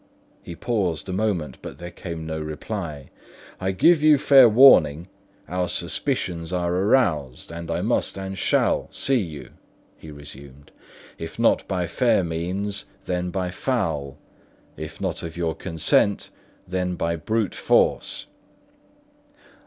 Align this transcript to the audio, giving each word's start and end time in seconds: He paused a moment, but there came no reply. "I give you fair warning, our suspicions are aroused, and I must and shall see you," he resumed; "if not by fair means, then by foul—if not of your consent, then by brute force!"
He 0.41 0.55
paused 0.55 1.07
a 1.09 1.13
moment, 1.13 1.59
but 1.61 1.77
there 1.77 1.91
came 1.91 2.25
no 2.25 2.39
reply. 2.39 3.11
"I 3.59 3.69
give 3.69 4.01
you 4.01 4.17
fair 4.17 4.49
warning, 4.49 5.09
our 5.47 5.67
suspicions 5.67 6.51
are 6.51 6.73
aroused, 6.73 7.51
and 7.51 7.69
I 7.69 7.81
must 7.83 8.17
and 8.17 8.35
shall 8.35 8.87
see 8.89 9.19
you," 9.19 9.51
he 9.95 10.09
resumed; 10.09 10.71
"if 11.19 11.37
not 11.37 11.67
by 11.67 11.85
fair 11.85 12.23
means, 12.23 12.85
then 13.05 13.29
by 13.29 13.51
foul—if 13.51 14.99
not 14.99 15.21
of 15.21 15.37
your 15.37 15.53
consent, 15.53 16.31
then 16.67 16.95
by 16.95 17.15
brute 17.15 17.53
force!" 17.53 18.25